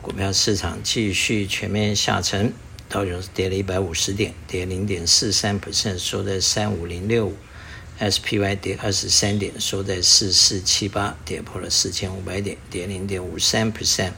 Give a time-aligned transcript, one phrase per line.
[0.00, 2.52] 股票市场继续全面下沉，
[2.88, 7.34] 道琼斯跌了一百五十点，跌零点四三 percent，收在三五零六五
[7.98, 14.12] ；SPY 跌二十三点，收在四四七八，跌破了四千五百点，跌零点五三 percent。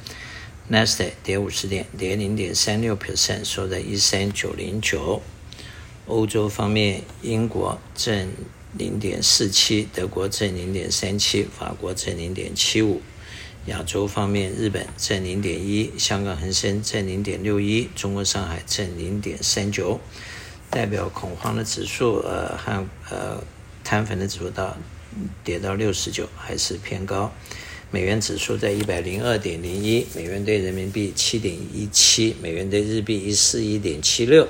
[0.70, 5.22] Nasdaq 跌五十点，跌零点三六 percent，收在一三九零九。
[6.06, 8.30] 欧洲方面，英国正
[8.76, 13.00] 零点四七，德国正零点三七，法国正零点七五。
[13.70, 20.00] 亚洲方面，日本正零点一，香港恒生正零点六一，中国上海正零点三九。
[20.68, 23.42] 代表恐慌的指数，呃，和呃
[23.84, 24.76] 摊粉的指数到
[25.44, 27.32] 跌到六十九，还是偏高。
[27.92, 34.48] 美元指数在一百零二点零一，美元兑人民币七点一七，美元兑日币一四一点七六，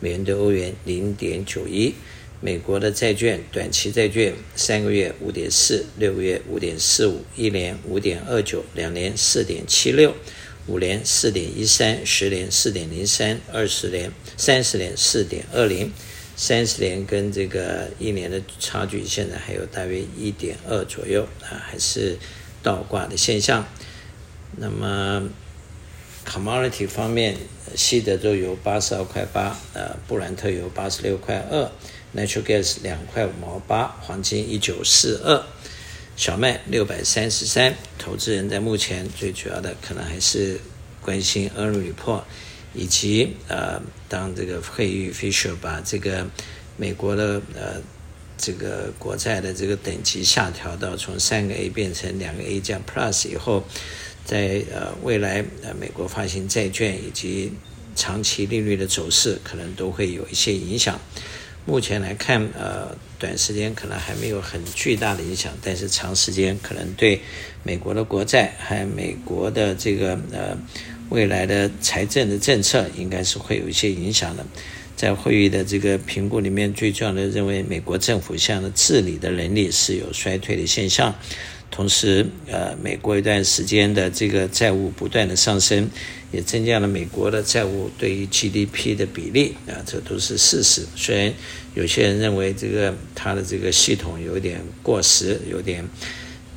[0.00, 1.94] 美元兑欧元零点九一。
[2.42, 10.14] 美国的债券，短期债券三个月五点四，六个月五点四五，一年五点二九，两年四点七六，
[10.66, 15.90] 五年四点一三，十年四点零三，二十年三十年四点二零，
[16.36, 22.18] 三十年跟这个一年的差距现在还有大约一点二左右啊，还是。
[22.64, 23.66] 倒挂的现象，
[24.56, 25.28] 那么
[26.26, 27.36] commodity 方面，
[27.74, 31.70] 西德州油八十二块八，呃，布兰特油八十六块二
[32.14, 35.42] ，natural gas 两块五毛八，黄金一九四二，
[36.16, 37.74] 小麦六百三十三。
[37.98, 40.60] 投资人在目前最主要的可能还是
[41.00, 42.22] 关心 earn report，
[42.74, 46.26] 以及呃，当这个惠誉 Fisher 把这个
[46.76, 47.82] 美国的呃。
[48.38, 53.62] 这个国债的这个等级下调到从三个 A 变成两个 A 加 Plus 以后，
[54.24, 57.52] 在呃未来呃美国发行债券以及
[57.94, 60.98] 长期利率的走势可能都会有一些影响。
[61.64, 67.20] 目前来看，呃，短时间可能还没有很巨大的影响，但是长时间可能对
[67.62, 70.58] 美国的国债还有美国的这个呃
[71.08, 74.44] 未来的财政的政策应该是会有一些影响的。
[74.96, 81.14] 在会议的这个评估里面，最重要的认为美国政府现在的治理的能力是有衰退的现象，
[81.70, 85.90] 同时，呃，美国一段时间的这个债务不断的上升，
[86.30, 90.86] 也增加了美国的债务对于 GDP 的比例啊，这都是事实。
[90.94, 91.32] 虽然
[91.74, 95.84] 有些人认为这个它的这个系统有点过时，有点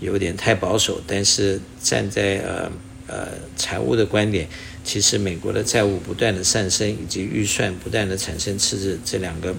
[0.02, 2.69] 有点太保守，但是站在呃
[3.07, 4.47] 呃财务的观点。
[4.83, 9.55] 其实，美国的债务不断的上升，以及预算不断的产生赤字，这两个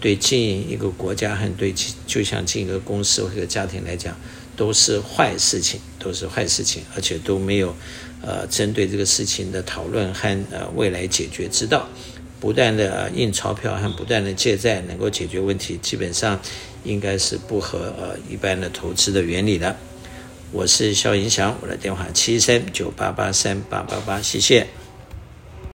[0.00, 1.74] 对经营一个国家和对
[2.06, 4.16] 就像经营一个公司或者家庭来讲，
[4.56, 7.76] 都是坏事情，都是坏事情，而且都没有
[8.22, 11.86] 呃针对这个事情的讨论和呃未来解决之道。
[12.40, 16.40] 不断的印钞票和不断的借债能够解决问题，基本上
[16.84, 19.76] 应该是不合呃一般的投资的原理的。
[20.52, 24.66] 我是肖银祥，我的电话七三九八八三八八八，谢谢。